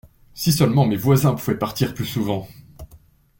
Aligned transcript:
Si 0.33 0.51
seulement 0.51 0.87
mes 0.87 0.95
voisins 0.95 1.35
pouvaient 1.35 1.59
partir 1.59 1.93
plus 1.93 2.07
souvent. 2.07 2.47